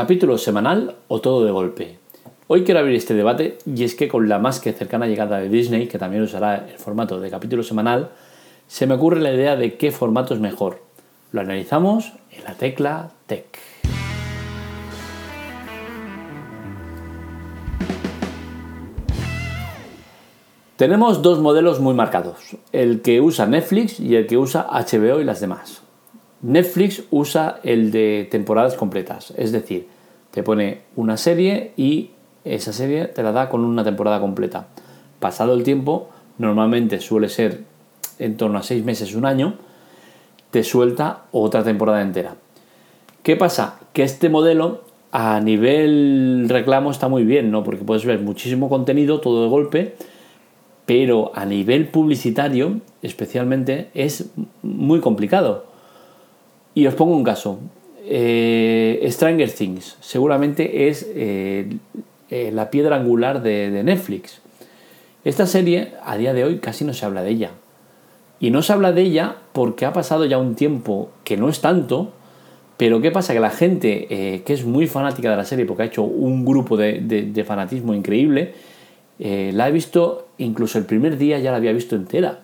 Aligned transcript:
capítulo 0.00 0.38
semanal 0.38 0.94
o 1.08 1.20
todo 1.20 1.44
de 1.44 1.50
golpe. 1.50 1.98
Hoy 2.46 2.62
quiero 2.62 2.78
abrir 2.78 2.94
este 2.94 3.14
debate 3.14 3.58
y 3.66 3.82
es 3.82 3.96
que 3.96 4.06
con 4.06 4.28
la 4.28 4.38
más 4.38 4.60
que 4.60 4.72
cercana 4.72 5.08
llegada 5.08 5.40
de 5.40 5.48
Disney, 5.48 5.88
que 5.88 5.98
también 5.98 6.22
usará 6.22 6.68
el 6.70 6.78
formato 6.78 7.18
de 7.18 7.28
capítulo 7.28 7.64
semanal, 7.64 8.10
se 8.68 8.86
me 8.86 8.94
ocurre 8.94 9.20
la 9.20 9.34
idea 9.34 9.56
de 9.56 9.76
qué 9.76 9.90
formato 9.90 10.34
es 10.34 10.40
mejor. 10.40 10.84
Lo 11.32 11.40
analizamos 11.40 12.12
en 12.30 12.44
la 12.44 12.54
tecla 12.54 13.10
Tech. 13.26 13.58
Tenemos 20.76 21.22
dos 21.22 21.40
modelos 21.40 21.80
muy 21.80 21.94
marcados, 21.94 22.56
el 22.70 23.02
que 23.02 23.20
usa 23.20 23.46
Netflix 23.46 23.98
y 23.98 24.14
el 24.14 24.28
que 24.28 24.38
usa 24.38 24.64
HBO 24.70 25.18
y 25.18 25.24
las 25.24 25.40
demás. 25.40 25.87
Netflix 26.42 27.02
usa 27.10 27.60
el 27.64 27.90
de 27.90 28.28
temporadas 28.30 28.74
completas, 28.74 29.32
es 29.36 29.52
decir, 29.52 29.88
te 30.30 30.42
pone 30.42 30.82
una 30.94 31.16
serie 31.16 31.72
y 31.76 32.10
esa 32.44 32.72
serie 32.72 33.06
te 33.06 33.22
la 33.22 33.32
da 33.32 33.48
con 33.48 33.64
una 33.64 33.82
temporada 33.82 34.20
completa. 34.20 34.68
Pasado 35.18 35.54
el 35.54 35.64
tiempo, 35.64 36.10
normalmente 36.38 37.00
suele 37.00 37.28
ser 37.28 37.64
en 38.18 38.36
torno 38.36 38.58
a 38.58 38.62
seis 38.62 38.84
meses, 38.84 39.14
un 39.14 39.26
año, 39.26 39.54
te 40.50 40.62
suelta 40.62 41.24
otra 41.32 41.64
temporada 41.64 42.02
entera. 42.02 42.36
¿Qué 43.22 43.36
pasa? 43.36 43.80
Que 43.92 44.02
este 44.02 44.28
modelo 44.28 44.84
a 45.10 45.40
nivel 45.40 46.46
reclamo 46.48 46.90
está 46.90 47.08
muy 47.08 47.24
bien, 47.24 47.50
¿no? 47.50 47.64
Porque 47.64 47.84
puedes 47.84 48.04
ver 48.04 48.20
muchísimo 48.20 48.68
contenido 48.68 49.20
todo 49.20 49.42
de 49.42 49.48
golpe, 49.48 49.94
pero 50.86 51.32
a 51.34 51.44
nivel 51.44 51.88
publicitario, 51.88 52.80
especialmente, 53.02 53.90
es 53.94 54.30
muy 54.62 55.00
complicado. 55.00 55.67
Y 56.78 56.86
os 56.86 56.94
pongo 56.94 57.16
un 57.16 57.24
caso. 57.24 57.58
Eh, 58.06 59.04
Stranger 59.10 59.50
Things 59.50 59.96
seguramente 59.98 60.88
es 60.88 61.04
eh, 61.12 61.76
eh, 62.30 62.52
la 62.54 62.70
piedra 62.70 62.94
angular 62.94 63.42
de, 63.42 63.82
Netflix. 63.82 64.40
Esta 65.24 65.48
serie 65.48 65.94
a 66.04 66.16
día 66.16 66.34
de 66.34 66.44
hoy 66.44 66.58
casi 66.58 66.84
no 66.84 66.94
se 66.94 67.04
habla 67.04 67.24
de 67.24 67.30
ella. 67.30 67.50
Y 68.38 68.52
no 68.52 68.62
se 68.62 68.72
habla 68.72 68.92
de 68.92 69.02
ella 69.02 69.34
porque 69.52 69.86
ha 69.86 69.92
pasado 69.92 70.24
ya 70.24 70.38
un 70.38 70.54
tiempo 70.54 71.10
que 71.24 71.36
no 71.36 71.48
es 71.48 71.60
tanto, 71.60 72.12
pero 72.76 73.00
¿qué 73.00 73.10
pasa? 73.10 73.32
Que 73.32 73.40
la 73.40 73.50
gente 73.50 74.06
que 74.46 74.52
es 74.52 74.64
muy 74.64 74.86
fanática 74.86 75.32
de 75.32 75.36
la 75.36 75.44
serie, 75.44 75.64
porque 75.64 75.82
ha 75.82 75.86
hecho 75.86 76.04
un 76.04 76.44
grupo 76.44 76.76
de, 76.76 77.44
fanatismo 77.44 77.92
increíble, 77.92 78.54
la 79.18 79.64
ha 79.64 79.70
visto, 79.70 80.28
incluso 80.38 80.78
el 80.78 80.84
primer 80.84 81.18
día 81.18 81.40
ya 81.40 81.50
la 81.50 81.56
había 81.56 81.72
visto 81.72 81.96
entera. 81.96 82.42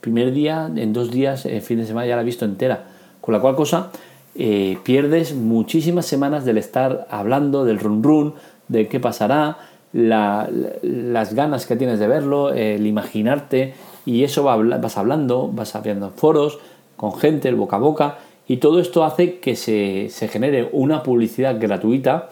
primer 0.00 0.32
día, 0.32 0.68
en 0.74 0.92
dos 0.92 1.12
días, 1.12 1.46
en 1.46 1.62
fin 1.62 1.78
de 1.78 1.86
semana 1.86 2.08
ya 2.08 2.16
la 2.16 2.22
ha 2.22 2.24
visto 2.24 2.44
entera. 2.44 2.97
Con 3.28 3.34
la 3.34 3.40
cual 3.42 3.56
cosa 3.56 3.90
eh, 4.36 4.78
pierdes 4.84 5.34
muchísimas 5.34 6.06
semanas 6.06 6.46
del 6.46 6.56
estar 6.56 7.06
hablando 7.10 7.66
del 7.66 7.78
run 7.78 8.02
run, 8.02 8.34
de 8.68 8.88
qué 8.88 9.00
pasará, 9.00 9.58
las 9.92 11.34
ganas 11.34 11.66
que 11.66 11.76
tienes 11.76 11.98
de 11.98 12.08
verlo, 12.08 12.54
el 12.54 12.86
imaginarte, 12.86 13.74
y 14.06 14.24
eso 14.24 14.44
vas 14.44 14.96
hablando, 14.96 15.50
vas 15.52 15.76
abriendo 15.76 16.08
foros 16.08 16.58
con 16.96 17.12
gente, 17.18 17.50
el 17.50 17.56
boca 17.56 17.76
a 17.76 17.80
boca, 17.80 18.16
y 18.46 18.56
todo 18.56 18.80
esto 18.80 19.04
hace 19.04 19.40
que 19.40 19.56
se, 19.56 20.08
se 20.08 20.28
genere 20.28 20.70
una 20.72 21.02
publicidad 21.02 21.60
gratuita 21.60 22.30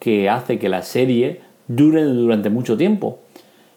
que 0.00 0.28
hace 0.28 0.58
que 0.58 0.68
la 0.68 0.82
serie 0.82 1.42
dure 1.68 2.02
durante 2.02 2.50
mucho 2.50 2.76
tiempo. 2.76 3.20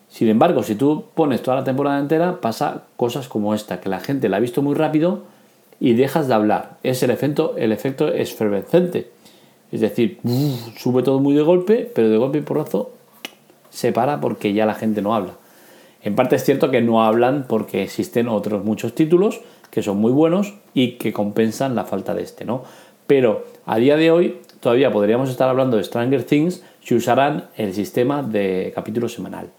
Sin 0.09 0.27
embargo, 0.27 0.63
si 0.63 0.73
tú 0.73 1.03
pones 1.13 1.43
toda 1.43 1.57
la 1.57 1.63
temporada 1.63 1.99
entera, 1.99 2.41
pasa 2.41 2.85
cosas 2.95 3.27
como 3.27 3.53
esta, 3.53 3.79
que 3.79 3.89
la 3.89 3.99
gente 3.99 4.27
la 4.27 4.37
ha 4.37 4.39
visto 4.39 4.63
muy 4.63 4.73
rápido 4.73 5.36
y 5.79 5.93
dejas 5.93 6.27
de 6.27 6.33
hablar. 6.33 6.77
Es 6.83 7.03
el 7.03 7.11
efecto, 7.11 7.55
el 7.57 7.71
efecto 7.71 8.07
esfervescente. 8.07 9.09
Es 9.71 9.81
decir, 9.81 10.19
sube 10.77 11.03
todo 11.03 11.19
muy 11.19 11.35
de 11.35 11.41
golpe, 11.41 11.91
pero 11.93 12.09
de 12.09 12.17
golpe 12.17 12.39
y 12.39 12.41
porrazo 12.41 12.91
se 13.69 13.91
para 13.91 14.21
porque 14.21 14.53
ya 14.53 14.65
la 14.65 14.75
gente 14.75 15.01
no 15.01 15.13
habla. 15.13 15.33
En 16.01 16.15
parte 16.15 16.37
es 16.37 16.43
cierto 16.43 16.71
que 16.71 16.81
no 16.81 17.03
hablan 17.03 17.45
porque 17.47 17.83
existen 17.83 18.27
otros 18.27 18.63
muchos 18.63 18.95
títulos 18.95 19.41
que 19.71 19.83
son 19.83 19.97
muy 19.97 20.11
buenos 20.11 20.53
y 20.73 20.93
que 20.93 21.11
compensan 21.11 21.75
la 21.75 21.83
falta 21.83 22.13
de 22.13 22.23
este, 22.23 22.45
¿no? 22.45 22.63
Pero 23.07 23.45
a 23.65 23.77
día 23.77 23.97
de 23.97 24.11
hoy 24.11 24.37
todavía 24.59 24.91
podríamos 24.91 25.29
estar 25.29 25.49
hablando 25.49 25.77
de 25.77 25.83
Stranger 25.83 26.23
Things 26.23 26.63
si 26.81 26.95
usaran 26.95 27.49
el 27.57 27.73
sistema 27.73 28.23
de 28.23 28.71
capítulo 28.73 29.09
semanal. 29.09 29.49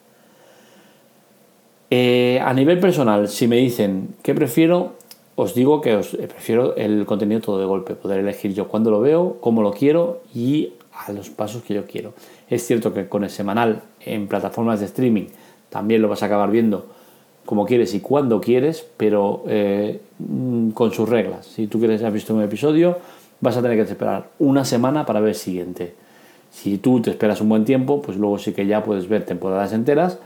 Eh, 1.90 2.40
a 2.42 2.52
nivel 2.52 2.80
personal, 2.80 3.28
si 3.28 3.48
me 3.48 3.56
dicen 3.56 4.16
qué 4.22 4.34
prefiero, 4.34 4.94
os 5.38 5.54
digo 5.54 5.80
que 5.80 5.94
os 5.94 6.16
prefiero 6.16 6.74
el 6.74 7.06
contenido 7.06 7.40
todo 7.40 7.60
de 7.60 7.64
golpe, 7.64 7.94
poder 7.94 8.18
elegir 8.18 8.54
yo 8.54 8.66
cuándo 8.66 8.90
lo 8.90 8.98
veo, 8.98 9.36
cómo 9.40 9.62
lo 9.62 9.70
quiero 9.70 10.20
y 10.34 10.72
a 10.90 11.12
los 11.12 11.30
pasos 11.30 11.62
que 11.62 11.74
yo 11.74 11.86
quiero. 11.86 12.12
Es 12.50 12.66
cierto 12.66 12.92
que 12.92 13.08
con 13.08 13.22
el 13.22 13.30
semanal 13.30 13.82
en 14.00 14.26
plataformas 14.26 14.80
de 14.80 14.86
streaming 14.86 15.26
también 15.70 16.02
lo 16.02 16.08
vas 16.08 16.24
a 16.24 16.26
acabar 16.26 16.50
viendo 16.50 16.86
como 17.46 17.66
quieres 17.66 17.94
y 17.94 18.00
cuando 18.00 18.40
quieres, 18.40 18.84
pero 18.96 19.44
eh, 19.46 20.00
mm, 20.18 20.70
con 20.70 20.90
sus 20.90 21.08
reglas. 21.08 21.46
Si 21.46 21.68
tú 21.68 21.78
quieres 21.78 22.00
haber 22.00 22.14
visto 22.14 22.34
un 22.34 22.42
episodio, 22.42 22.98
vas 23.40 23.56
a 23.56 23.62
tener 23.62 23.76
que 23.76 23.88
esperar 23.88 24.30
una 24.40 24.64
semana 24.64 25.06
para 25.06 25.20
ver 25.20 25.28
el 25.28 25.34
siguiente. 25.36 25.94
Si 26.50 26.78
tú 26.78 27.00
te 27.00 27.10
esperas 27.10 27.40
un 27.40 27.48
buen 27.48 27.64
tiempo, 27.64 28.02
pues 28.02 28.18
luego 28.18 28.38
sí 28.38 28.52
que 28.52 28.66
ya 28.66 28.82
puedes 28.82 29.08
ver 29.08 29.24
temporadas 29.24 29.72
enteras, 29.72 30.18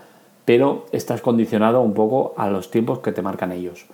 pero 0.47 0.87
estás 0.91 1.21
condicionado 1.21 1.83
un 1.83 1.93
poco 1.93 2.33
a 2.39 2.49
los 2.49 2.71
tiempos 2.71 3.01
que 3.01 3.13
te 3.13 3.21
marcan 3.21 3.53
ellos. 3.53 3.85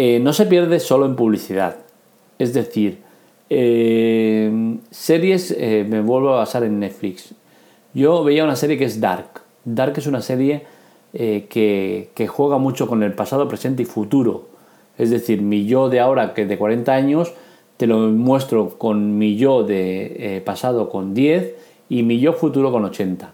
Eh, 0.00 0.20
no 0.20 0.32
se 0.32 0.46
pierde 0.46 0.78
solo 0.78 1.06
en 1.06 1.16
publicidad. 1.16 1.74
Es 2.38 2.54
decir, 2.54 2.98
eh, 3.50 4.78
series, 4.92 5.50
eh, 5.50 5.84
me 5.88 6.02
vuelvo 6.02 6.34
a 6.34 6.36
basar 6.36 6.62
en 6.62 6.78
Netflix. 6.78 7.34
Yo 7.94 8.22
veía 8.22 8.44
una 8.44 8.54
serie 8.54 8.78
que 8.78 8.84
es 8.84 9.00
Dark. 9.00 9.40
Dark 9.64 9.94
es 9.96 10.06
una 10.06 10.22
serie 10.22 10.62
que, 11.12 12.28
juega 12.28 12.58
mucho 12.58 12.86
con 12.86 13.02
el 13.02 13.12
pasado, 13.12 13.48
presente 13.48 13.82
y 13.82 13.86
futuro. 13.86 14.46
Es 14.98 15.10
decir, 15.10 15.42
mi 15.42 15.66
yo 15.66 15.88
de 15.88 15.98
ahora, 15.98 16.32
que 16.32 16.46
de 16.46 16.56
40 16.56 16.92
años, 16.92 17.32
te 17.76 17.88
lo 17.88 17.98
muestro 17.98 18.78
con 18.78 19.18
mi 19.18 19.34
yo 19.34 19.64
de 19.64 20.40
pasado 20.46 20.90
con 20.90 21.12
10 21.12 21.54
y 21.88 22.04
mi 22.04 22.20
yo 22.20 22.34
futuro 22.34 22.70
con 22.70 22.84
80. 22.84 23.32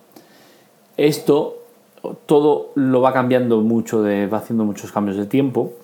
Esto 0.96 1.58
todo 2.24 2.70
lo 2.74 3.02
va 3.02 3.12
cambiando 3.12 3.60
mucho, 3.60 4.02
va 4.02 4.38
haciendo 4.38 4.64
muchos 4.64 4.92
cambios 4.92 5.18
de 5.18 5.26
tiempo 5.26 5.74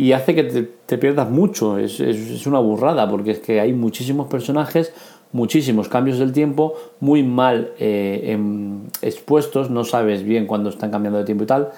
y 0.00 0.14
hace 0.14 0.34
que 0.34 0.44
te, 0.44 0.96
pierdas 0.96 1.28
mucho. 1.28 1.76
Es, 1.76 2.00
una 2.46 2.58
burrada 2.58 3.06
porque 3.10 3.32
es 3.32 3.38
que 3.40 3.60
hay 3.60 3.74
muchísimos 3.74 4.28
personajes, 4.28 4.94
muchísimos 5.30 5.90
cambios 5.90 6.18
del 6.18 6.32
tiempo, 6.32 6.72
muy 7.00 7.22
mal 7.22 7.72
eh, 7.78 8.32
em, 8.32 8.84
expuestos, 9.02 9.68
no 9.68 9.84
sabes 9.84 10.22
bien 10.22 10.46
cuándo 10.46 10.70
están 10.70 10.90
cambiando 10.90 11.18
de 11.18 11.26
tiempo 11.26 11.44
y 11.44 11.46
tal. 11.46 11.68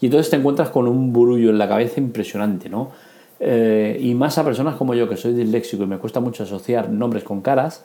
Y 0.00 0.06
entonces 0.06 0.30
te 0.30 0.36
encuentras 0.36 0.68
con 0.70 0.86
un 0.86 1.12
burullo 1.12 1.50
en 1.50 1.58
la 1.58 1.68
cabeza 1.68 1.98
impresionante, 1.98 2.68
¿no? 2.68 2.92
Eh, 3.40 3.98
y 4.00 4.14
más 4.14 4.38
a 4.38 4.44
personas 4.44 4.76
como 4.76 4.94
yo, 4.94 5.08
que 5.08 5.16
soy 5.16 5.32
disléxico 5.32 5.82
y 5.82 5.86
me 5.88 5.98
cuesta 5.98 6.20
mucho 6.20 6.44
asociar 6.44 6.88
nombres 6.88 7.24
con 7.24 7.40
caras, 7.40 7.82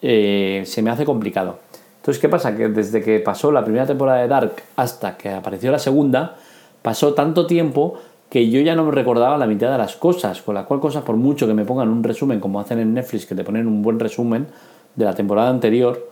eh, 0.00 0.62
se 0.64 0.80
me 0.80 0.88
hace 0.88 1.04
complicado. 1.04 1.58
Entonces, 1.96 2.18
¿qué 2.18 2.30
pasa? 2.30 2.56
Que 2.56 2.68
desde 2.68 3.02
que 3.02 3.20
pasó 3.20 3.52
la 3.52 3.62
primera 3.62 3.84
temporada 3.84 4.22
de 4.22 4.28
Dark 4.28 4.54
hasta 4.76 5.18
que 5.18 5.28
apareció 5.28 5.70
la 5.70 5.78
segunda, 5.78 6.36
pasó 6.80 7.12
tanto 7.12 7.46
tiempo 7.46 8.00
que 8.28 8.50
yo 8.50 8.60
ya 8.60 8.74
no 8.74 8.84
me 8.84 8.92
recordaba 8.92 9.38
la 9.38 9.46
mitad 9.46 9.70
de 9.70 9.78
las 9.78 9.96
cosas, 9.96 10.42
con 10.42 10.54
la 10.54 10.64
cual 10.64 10.80
cosa, 10.80 11.04
por 11.04 11.16
mucho 11.16 11.46
que 11.46 11.54
me 11.54 11.64
pongan 11.64 11.88
un 11.88 12.02
resumen, 12.02 12.40
como 12.40 12.60
hacen 12.60 12.78
en 12.78 12.94
Netflix, 12.94 13.26
que 13.26 13.34
te 13.34 13.44
ponen 13.44 13.66
un 13.66 13.82
buen 13.82 13.98
resumen 13.98 14.46
de 14.96 15.04
la 15.04 15.14
temporada 15.14 15.48
anterior, 15.48 16.08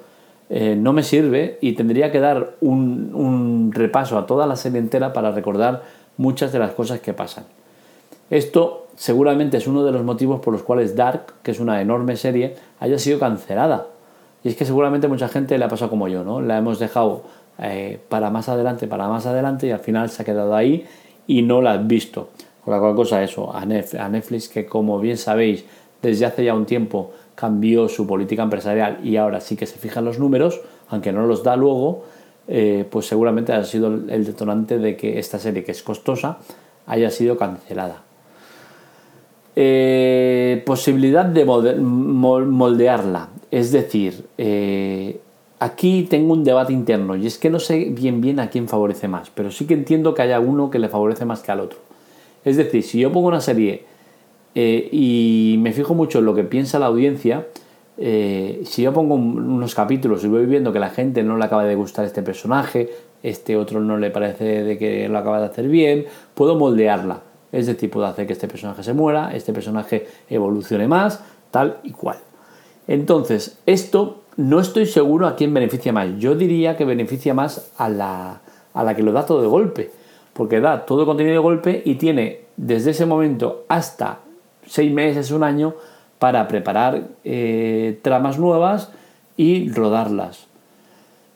eh, 0.48 0.76
no 0.76 0.92
me 0.92 1.02
sirve 1.02 1.58
y 1.60 1.72
tendría 1.72 2.12
que 2.12 2.20
dar 2.20 2.54
un, 2.60 3.12
un, 3.14 3.72
repaso 3.72 4.16
a 4.16 4.26
toda 4.26 4.46
la 4.46 4.56
serie 4.56 4.78
entera 4.78 5.12
para 5.12 5.32
recordar 5.32 5.82
muchas 6.16 6.52
de 6.52 6.60
las 6.60 6.70
cosas 6.70 7.00
que 7.00 7.12
pasan. 7.12 7.44
Esto 8.30 8.86
seguramente 8.94 9.56
es 9.56 9.66
uno 9.66 9.84
de 9.84 9.92
los 9.92 10.04
motivos 10.04 10.40
por 10.40 10.52
los 10.52 10.62
cuales 10.62 10.96
Dark, 10.96 11.34
que 11.42 11.50
es 11.50 11.60
una 11.60 11.80
enorme 11.82 12.16
serie, 12.16 12.54
haya 12.80 12.98
sido 12.98 13.18
cancelada. 13.18 13.86
Y 14.44 14.48
es 14.48 14.56
que 14.56 14.64
seguramente 14.64 15.08
mucha 15.08 15.28
gente 15.28 15.58
le 15.58 15.64
ha 15.64 15.68
pasado 15.68 15.90
como 15.90 16.08
yo, 16.08 16.22
¿no? 16.22 16.40
La 16.40 16.58
hemos 16.58 16.78
dejado 16.78 17.24
eh, 17.58 17.98
para 18.08 18.30
más 18.30 18.48
adelante, 18.48 18.86
para 18.86 19.08
más 19.08 19.26
adelante 19.26 19.66
y 19.66 19.70
al 19.70 19.80
final 19.80 20.10
se 20.10 20.22
ha 20.22 20.24
quedado 20.24 20.54
ahí 20.54 20.86
y 21.26 21.42
no 21.42 21.62
la 21.62 21.72
has 21.72 21.86
visto. 21.86 22.30
Con 22.64 22.74
la 22.74 22.80
cual 22.80 22.94
cosa 22.94 23.22
eso, 23.22 23.54
a 23.54 23.64
Netflix 23.64 24.48
que 24.48 24.66
como 24.66 24.98
bien 24.98 25.16
sabéis 25.16 25.64
desde 26.02 26.26
hace 26.26 26.44
ya 26.44 26.54
un 26.54 26.66
tiempo 26.66 27.12
cambió 27.34 27.88
su 27.88 28.06
política 28.06 28.42
empresarial 28.42 28.98
y 29.04 29.16
ahora 29.16 29.40
sí 29.40 29.56
que 29.56 29.66
se 29.66 29.78
fijan 29.78 30.04
los 30.04 30.18
números, 30.18 30.60
aunque 30.88 31.12
no 31.12 31.26
los 31.26 31.42
da 31.42 31.56
luego, 31.56 32.04
eh, 32.48 32.84
pues 32.90 33.06
seguramente 33.06 33.52
ha 33.52 33.64
sido 33.64 33.88
el 33.88 34.24
detonante 34.24 34.78
de 34.78 34.96
que 34.96 35.18
esta 35.18 35.38
serie 35.38 35.64
que 35.64 35.72
es 35.72 35.82
costosa 35.82 36.38
haya 36.86 37.10
sido 37.10 37.36
cancelada. 37.36 38.02
Eh, 39.54 40.62
posibilidad 40.66 41.24
de 41.24 41.44
moldearla, 41.44 43.28
es 43.50 43.72
decir, 43.72 44.26
eh, 44.38 45.18
Aquí 45.58 46.06
tengo 46.10 46.34
un 46.34 46.44
debate 46.44 46.72
interno 46.72 47.16
y 47.16 47.26
es 47.26 47.38
que 47.38 47.48
no 47.48 47.58
sé 47.58 47.86
bien 47.90 48.20
bien 48.20 48.40
a 48.40 48.50
quién 48.50 48.68
favorece 48.68 49.08
más, 49.08 49.30
pero 49.30 49.50
sí 49.50 49.66
que 49.66 49.72
entiendo 49.72 50.12
que 50.12 50.22
haya 50.22 50.38
uno 50.38 50.70
que 50.70 50.78
le 50.78 50.88
favorece 50.88 51.24
más 51.24 51.40
que 51.40 51.50
al 51.50 51.60
otro. 51.60 51.78
Es 52.44 52.56
decir, 52.56 52.82
si 52.82 53.00
yo 53.00 53.10
pongo 53.10 53.28
una 53.28 53.40
serie 53.40 53.84
eh, 54.54 54.88
y 54.92 55.56
me 55.58 55.72
fijo 55.72 55.94
mucho 55.94 56.18
en 56.18 56.26
lo 56.26 56.34
que 56.34 56.44
piensa 56.44 56.78
la 56.78 56.86
audiencia, 56.86 57.46
eh, 57.98 58.62
si 58.64 58.82
yo 58.82 58.92
pongo 58.92 59.14
unos 59.14 59.74
capítulos 59.74 60.22
y 60.24 60.28
voy 60.28 60.44
viendo 60.44 60.74
que 60.74 60.78
la 60.78 60.90
gente 60.90 61.22
no 61.22 61.38
le 61.38 61.44
acaba 61.46 61.64
de 61.64 61.74
gustar 61.74 62.04
este 62.04 62.22
personaje, 62.22 62.90
este 63.22 63.56
otro 63.56 63.80
no 63.80 63.96
le 63.96 64.10
parece 64.10 64.62
de 64.62 64.76
que 64.76 65.08
lo 65.08 65.18
acaba 65.18 65.40
de 65.40 65.46
hacer 65.46 65.68
bien, 65.68 66.04
puedo 66.34 66.56
moldearla. 66.56 67.22
Es 67.50 67.66
decir, 67.66 67.90
puedo 67.90 68.04
hacer 68.04 68.26
que 68.26 68.34
este 68.34 68.48
personaje 68.48 68.82
se 68.82 68.92
muera, 68.92 69.34
este 69.34 69.54
personaje 69.54 70.06
evolucione 70.28 70.86
más, 70.86 71.24
tal 71.50 71.78
y 71.82 71.92
cual. 71.92 72.18
Entonces, 72.86 73.58
esto 73.64 74.22
no 74.36 74.60
estoy 74.60 74.86
seguro 74.86 75.26
a 75.26 75.36
quién 75.36 75.54
beneficia 75.54 75.92
más. 75.92 76.08
Yo 76.18 76.34
diría 76.34 76.76
que 76.76 76.84
beneficia 76.84 77.34
más 77.34 77.72
a 77.78 77.88
la, 77.88 78.40
a 78.74 78.84
la 78.84 78.94
que 78.94 79.02
lo 79.02 79.12
da 79.12 79.26
todo 79.26 79.40
de 79.40 79.48
golpe, 79.48 79.90
porque 80.32 80.60
da 80.60 80.84
todo 80.84 81.00
el 81.00 81.06
contenido 81.06 81.34
de 81.34 81.40
golpe 81.40 81.82
y 81.84 81.94
tiene 81.94 82.40
desde 82.56 82.90
ese 82.90 83.06
momento 83.06 83.64
hasta 83.68 84.20
seis 84.66 84.92
meses, 84.92 85.30
un 85.30 85.42
año, 85.42 85.74
para 86.18 86.48
preparar 86.48 87.08
eh, 87.24 87.98
tramas 88.02 88.38
nuevas 88.38 88.90
y 89.36 89.70
rodarlas. 89.70 90.46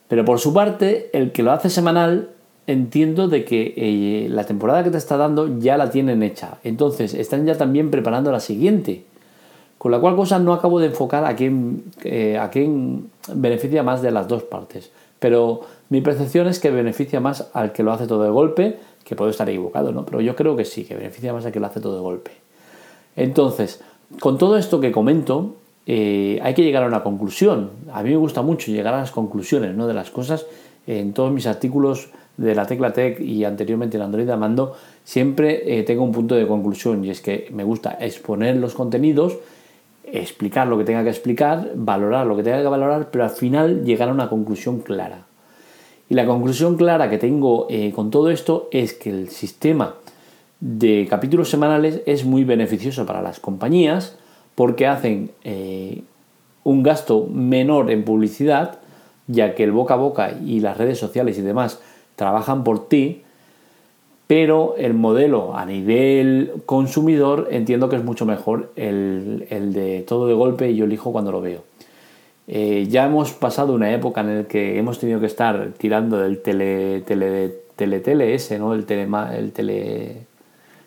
Pero 0.09 0.25
por 0.25 0.41
su 0.41 0.53
parte, 0.53 1.11
el 1.13 1.33
que 1.33 1.43
lo 1.43 1.53
hace 1.53 1.71
semanal, 1.71 2.31
entiendo 2.67 3.29
de 3.29 3.45
que 3.45 3.75
eh, 3.77 4.29
la 4.29 4.45
temporada 4.45 4.83
que 4.83 4.91
te 4.91 4.99
está 4.99 5.17
dando 5.17 5.59
ya 5.59 5.77
la 5.77 5.91
tienen 5.91 6.23
hecha. 6.23 6.59
Entonces, 6.65 7.15
están 7.15 7.47
ya 7.47 7.57
también 7.57 7.91
preparando 7.91 8.33
la 8.33 8.41
siguiente. 8.41 9.05
Con 9.81 9.93
la 9.93 9.99
cual 9.99 10.15
cosa 10.15 10.39
no 10.39 10.53
acabo 10.53 10.79
de 10.79 10.89
enfocar 10.89 11.25
a 11.25 11.35
quién, 11.35 11.85
eh, 12.05 12.37
a 12.37 12.51
quién 12.51 13.09
beneficia 13.33 13.83
más 13.83 14.03
de 14.03 14.11
las 14.11 14.29
dos 14.29 14.43
partes. 14.43 14.91
Pero 15.19 15.63
mi 15.89 16.03
percepción 16.03 16.49
es 16.49 16.61
que 16.61 16.71
beneficia 16.71 17.19
más 17.19 17.49
al 17.55 17.73
que 17.73 17.83
lo 17.83 17.91
hace 17.91 18.07
todo 18.07 18.23
de 18.23 18.29
golpe, 18.29 18.79
que 19.05 19.17
puedo 19.17 19.31
estar 19.31 19.49
equivocado, 19.49 19.91
¿no? 19.91 20.05
Pero 20.05 20.21
yo 20.21 20.37
creo 20.37 20.55
que 20.55 20.67
sí, 20.67 20.85
que 20.85 20.97
beneficia 20.97 21.33
más 21.33 21.47
al 21.47 21.53
que 21.53 21.61
lo 21.61 21.67
hace 21.67 21.81
todo 21.81 21.95
de 21.95 22.03
golpe. 22.03 22.33
Entonces, 23.17 23.81
con 24.21 24.37
todo 24.37 24.59
esto 24.59 24.83
que 24.83 24.93
comento, 24.93 25.55
eh, 25.87 26.39
hay 26.43 26.53
que 26.53 26.63
llegar 26.63 26.83
a 26.83 26.87
una 26.87 27.03
conclusión. 27.03 27.71
A 27.91 28.03
mí 28.03 28.11
me 28.11 28.17
gusta 28.17 28.43
mucho 28.43 28.71
llegar 28.71 28.93
a 28.93 28.99
las 28.99 29.13
conclusiones 29.13 29.75
¿no? 29.75 29.87
de 29.87 29.95
las 29.95 30.11
cosas. 30.11 30.45
En 30.87 31.15
todos 31.15 31.33
mis 31.33 31.47
artículos 31.47 32.11
de 32.37 32.55
la 32.55 32.67
Tecla 32.67 32.93
Tech 32.93 33.19
y 33.19 33.45
anteriormente 33.45 33.97
en 33.97 34.03
Android 34.03 34.29
Amando, 34.29 34.75
siempre 35.05 35.79
eh, 35.79 35.85
tengo 35.85 36.05
un 36.05 36.13
punto 36.13 36.35
de 36.35 36.47
conclusión 36.47 37.03
y 37.03 37.09
es 37.09 37.23
que 37.23 37.49
me 37.51 37.65
gusta 37.65 37.97
exponer 37.99 38.57
los 38.57 38.75
contenidos, 38.75 39.39
explicar 40.13 40.67
lo 40.67 40.79
que 40.79 40.85
tenga 40.85 41.03
que 41.03 41.11
explicar, 41.11 41.73
valorar 41.75 42.27
lo 42.27 42.37
que 42.37 42.43
tenga 42.43 42.63
que 42.63 42.69
valorar, 42.69 43.11
pero 43.11 43.25
al 43.25 43.31
final 43.31 43.85
llegar 43.85 44.09
a 44.09 44.13
una 44.13 44.29
conclusión 44.29 44.81
clara. 44.81 45.27
Y 46.09 46.15
la 46.15 46.27
conclusión 46.27 46.77
clara 46.77 47.09
que 47.09 47.19
tengo 47.19 47.67
eh, 47.71 47.93
con 47.95 48.11
todo 48.11 48.31
esto 48.31 48.69
es 48.73 48.95
que 48.95 49.11
el 49.11 49.29
sistema 49.29 49.95
de 50.59 51.07
capítulos 51.09 51.49
semanales 51.49 52.03
es 52.07 52.25
muy 52.25 52.45
beneficioso 52.45 53.07
para 53.07 53.23
las 53.23 53.41
compañías 53.41 54.17
porque 54.55 54.87
hacen 54.87 55.31
eh, 55.45 56.03
un 56.65 56.83
gasto 56.83 57.27
menor 57.33 57.91
en 57.91 58.05
publicidad, 58.05 58.79
ya 59.27 59.55
que 59.55 59.65
el 59.65 59.73
boca 59.73 59.95
a 59.95 59.99
boca 59.99 60.33
y 60.45 60.61
las 60.61 60.77
redes 60.77 60.99
sociales 60.99 61.39
y 61.39 61.43
demás 61.43 61.81
trabajan 62.17 62.65
por 62.65 62.89
ti, 62.89 63.23
pero 64.31 64.77
el 64.79 64.95
modelo 64.95 65.57
a 65.57 65.67
nivel 65.67 66.53
consumidor 66.65 67.49
entiendo 67.51 67.89
que 67.89 67.97
es 67.97 68.05
mucho 68.05 68.27
mejor 68.27 68.71
el, 68.77 69.45
de 69.73 70.05
todo 70.07 70.29
de 70.29 70.35
golpe 70.35 70.71
y 70.71 70.77
yo 70.77 70.85
elijo 70.85 71.11
cuando 71.11 71.33
lo 71.33 71.41
veo. 71.41 71.65
Eh, 72.47 72.87
ya 72.89 73.07
hemos 73.07 73.33
pasado 73.33 73.75
una 73.75 73.93
época 73.93 74.21
en 74.21 74.39
la 74.39 74.45
que 74.45 74.79
hemos 74.79 75.01
tenido 75.01 75.19
que 75.19 75.27
estar 75.27 75.73
tirando 75.77 76.17
del 76.17 76.43
tele, 76.43 77.01
tele, 77.01 77.53
tele, 77.75 77.99
tele 77.99 78.35
ese, 78.35 78.57
¿no? 78.61 78.73
El 78.73 78.87
tele, 78.87 79.09
el 79.37 79.51
tele 79.51 80.19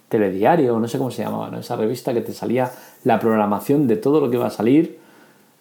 telediario, 0.07 0.79
no 0.79 0.87
sé 0.87 0.97
cómo 0.97 1.11
se 1.11 1.23
llamaba, 1.23 1.49
¿no? 1.49 1.59
esa 1.59 1.75
revista 1.75 2.13
que 2.13 2.21
te 2.21 2.31
salía 2.31 2.71
la 3.03 3.19
programación 3.19 3.87
de 3.87 3.97
todo 3.97 4.21
lo 4.21 4.29
que 4.29 4.37
iba 4.37 4.47
a 4.47 4.51
salir, 4.51 4.99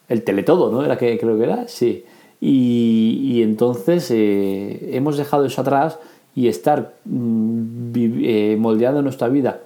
el 0.09 0.23
teletodo, 0.23 0.71
¿no? 0.71 0.85
Era 0.85 0.97
que 0.97 1.19
creo 1.19 1.37
que 1.37 1.43
era, 1.43 1.67
sí. 1.67 2.05
Y, 2.41 3.43
entonces 3.43 4.09
eh, 4.13 4.91
hemos 4.93 5.17
dejado 5.17 5.47
eso 5.47 5.63
atrás 5.63 5.99
y 6.35 6.49
estar 6.49 6.95
mm, 7.05 7.93
eh, 7.95 8.57
moldeando 8.59 9.03
nuestra 9.03 9.29
vida 9.29 9.61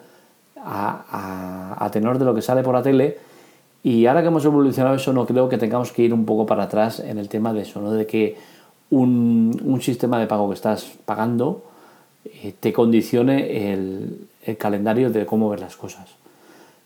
a, 0.57 1.89
tenor 1.93 2.19
de 2.19 2.25
lo 2.25 2.35
que 2.35 2.43
sale 2.43 2.63
por 2.63 2.75
la 2.75 2.83
tele. 2.83 3.19
Y 3.83 4.07
ahora 4.07 4.21
que 4.21 4.29
hemos 4.29 4.45
evolucionado 4.45 4.97
eso, 4.97 5.13
no 5.13 5.27
creo 5.27 5.49
que 5.49 5.59
tengamos 5.59 5.93
que 5.93 6.03
ir 6.03 6.13
un 6.13 6.25
poco 6.25 6.45
para 6.45 6.65
atrás 6.65 6.99
en 7.01 7.19
el 7.19 7.29
tema 7.29 7.53
de 7.53 7.63
eso, 7.63 7.81
¿no? 7.81 7.93
De 7.93 8.07
que 8.07 8.37
un, 8.91 9.61
un 9.65 9.81
sistema 9.81 10.19
de 10.19 10.27
pago 10.27 10.49
que 10.49 10.55
estás 10.55 10.93
pagando 11.05 11.63
eh, 12.25 12.53
te 12.59 12.73
condicione 12.73 13.73
el, 13.73 14.27
el 14.45 14.57
calendario 14.57 15.11
de 15.11 15.27
cómo 15.27 15.49
ver 15.49 15.61
las 15.61 15.77
cosas. 15.77 16.09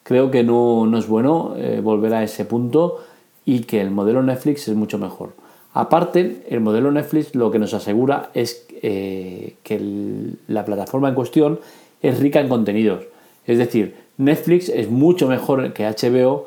Creo 0.03 0.31
que 0.31 0.43
no, 0.43 0.99
es 0.99 1.07
bueno 1.07 1.55
eh, 1.57 1.81
volver 1.83 2.15
a 2.15 2.23
ese 2.25 2.45
punto 2.45 3.01
y 3.45 3.61
que 3.61 3.81
el 3.81 3.91
modelo 3.91 4.23
Netflix 4.23 4.67
es 4.69 4.75
mucho 4.75 4.99
mejor. 4.99 5.35
Aparte, 5.73 6.45
el 6.49 6.61
modelo 6.61 6.91
Netflix 6.91 7.35
lo 7.35 7.51
que 7.51 7.59
nos 7.59 7.75
asegura 7.75 8.31
es 8.35 8.67
eh, 8.83 9.55
que 9.63 9.81
la 10.49 10.65
plataforma 10.65 11.09
en 11.09 11.15
cuestión 11.15 11.61
es 12.03 12.19
rica 12.19 12.41
en 12.41 12.49
contenidos. 12.49 13.05
Es 13.47 13.59
decir, 13.59 13.95
Netflix 14.17 14.69
es 14.69 14.91
mucho 14.91 15.29
mejor 15.29 15.73
que 15.73 15.87
HBO. 15.87 16.47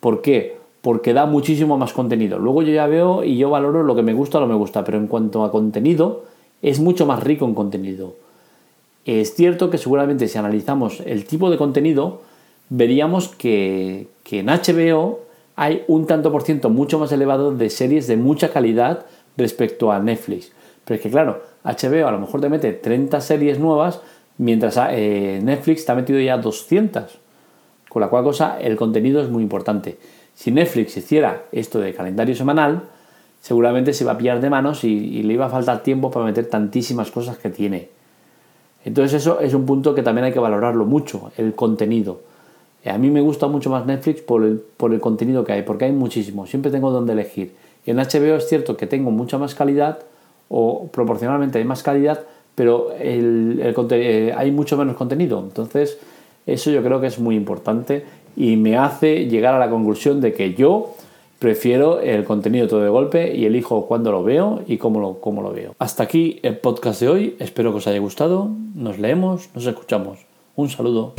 ¿Por 0.00 0.22
qué? 0.22 0.56
Porque 0.82 1.12
da 1.12 1.26
muchísimo 1.26 1.78
más 1.78 1.92
contenido. 1.92 2.38
Luego 2.38 2.62
yo 2.62 2.72
ya 2.72 2.86
veo 2.86 3.24
y 3.24 3.36
yo 3.36 3.50
valoro 3.50 3.82
lo 3.82 3.96
que 3.96 4.02
me 4.02 4.14
gusta 4.14 4.38
o 4.38 4.40
no 4.42 4.46
me 4.46 4.54
gusta, 4.54 4.84
pero 4.84 4.98
en 4.98 5.06
cuanto 5.06 5.44
a 5.44 5.50
contenido, 5.50 6.24
es 6.62 6.78
mucho 6.78 7.06
más 7.06 7.22
rico 7.22 7.44
en 7.44 7.54
contenido. 7.54 8.14
Es 9.04 9.34
cierto 9.34 9.70
que 9.70 9.78
seguramente 9.78 10.28
si 10.28 10.38
analizamos 10.38 11.00
el 11.00 11.24
tipo 11.24 11.50
de 11.50 11.56
contenido, 11.56 12.20
veríamos 12.68 13.28
que, 13.28 14.08
en 14.30 14.46
HBO 14.46 15.20
hay 15.58 15.82
un 15.88 16.06
tanto 16.06 16.30
por 16.30 16.44
ciento 16.44 16.70
mucho 16.70 17.00
más 17.00 17.10
elevado 17.10 17.52
de 17.52 17.68
series 17.68 18.06
de 18.06 18.16
mucha 18.16 18.52
calidad 18.52 19.06
respecto 19.36 19.90
a 19.90 19.98
Netflix. 19.98 20.52
Pero 20.84 20.94
es 20.94 21.00
que 21.00 21.10
claro, 21.10 21.42
HBO 21.64 22.06
a 22.06 22.12
lo 22.12 22.20
mejor 22.20 22.40
te 22.40 22.48
mete 22.48 22.72
30 22.72 23.20
series 23.20 23.58
nuevas, 23.58 24.00
mientras 24.38 24.78
eh, 24.92 25.40
Netflix 25.42 25.84
te 25.84 25.90
ha 25.90 25.96
metido 25.96 26.20
ya 26.20 26.36
200. 26.38 27.18
Con 27.88 28.00
la 28.00 28.08
cual 28.08 28.22
cosa, 28.22 28.56
el 28.60 28.76
contenido 28.76 29.20
es 29.20 29.30
muy 29.30 29.42
importante. 29.42 29.98
Si 30.32 30.52
Netflix 30.52 30.96
hiciera 30.96 31.42
esto 31.50 31.80
de 31.80 31.92
calendario 31.92 32.36
semanal, 32.36 32.82
seguramente 33.40 33.92
se 33.94 34.04
va 34.04 34.12
a 34.12 34.18
pillar 34.18 34.40
de 34.40 34.50
manos 34.50 34.84
y 34.84 35.24
le 35.24 35.34
iba 35.34 35.46
a 35.46 35.50
faltar 35.50 35.82
tiempo 35.82 36.12
para 36.12 36.24
meter 36.24 36.46
tantísimas 36.48 37.10
cosas 37.10 37.36
que 37.36 37.50
tiene. 37.50 37.88
Entonces 38.84 39.22
eso 39.22 39.40
es 39.40 39.54
un 39.54 39.66
punto 39.66 39.92
que 39.92 40.04
también 40.04 40.26
hay 40.26 40.32
que 40.32 40.38
valorarlo 40.38 40.84
mucho, 40.84 41.32
el 41.36 41.56
contenido. 41.56 42.27
A 42.90 42.98
mí 42.98 43.10
me 43.10 43.20
gusta 43.20 43.46
mucho 43.46 43.70
más 43.70 43.86
Netflix 43.86 44.20
por 44.22 44.44
el, 44.44 44.60
por 44.76 44.92
el 44.92 45.00
contenido 45.00 45.44
que 45.44 45.52
hay, 45.52 45.62
porque 45.62 45.86
hay 45.86 45.92
muchísimo, 45.92 46.46
siempre 46.46 46.70
tengo 46.70 46.90
donde 46.90 47.12
elegir. 47.12 47.52
En 47.86 47.96
HBO 47.96 48.36
es 48.36 48.48
cierto 48.48 48.76
que 48.76 48.86
tengo 48.86 49.10
mucha 49.10 49.38
más 49.38 49.54
calidad, 49.54 50.00
o 50.48 50.88
proporcionalmente 50.88 51.58
hay 51.58 51.64
más 51.64 51.82
calidad, 51.82 52.22
pero 52.54 52.92
el, 52.92 53.60
eh, 53.90 54.34
hay 54.36 54.50
mucho 54.50 54.76
menos 54.76 54.96
contenido. 54.96 55.40
Entonces, 55.40 55.98
eso 56.46 56.70
yo 56.70 56.82
creo 56.82 57.00
que 57.00 57.06
es 57.06 57.18
muy 57.18 57.36
importante 57.36 58.04
y 58.36 58.56
me 58.56 58.76
hace 58.76 59.26
llegar 59.26 59.54
a 59.54 59.58
la 59.58 59.70
conclusión 59.70 60.20
de 60.20 60.32
que 60.32 60.54
yo 60.54 60.94
Prefiero 61.38 62.00
el 62.00 62.24
contenido 62.24 62.66
todo 62.66 62.80
de 62.80 62.88
golpe 62.88 63.36
y 63.36 63.44
elijo 63.46 63.86
cuándo 63.86 64.10
lo 64.10 64.24
veo 64.24 64.62
y 64.66 64.76
cómo 64.76 64.98
lo, 64.98 65.20
cómo 65.20 65.40
lo 65.40 65.52
veo. 65.52 65.76
Hasta 65.78 66.02
aquí 66.02 66.40
el 66.42 66.58
podcast 66.58 67.00
de 67.00 67.08
hoy. 67.08 67.36
Espero 67.38 67.70
que 67.70 67.78
os 67.78 67.86
haya 67.86 68.00
gustado. 68.00 68.50
Nos 68.74 68.98
leemos, 68.98 69.48
nos 69.54 69.64
escuchamos. 69.64 70.26
Un 70.56 70.68
saludo. 70.68 71.14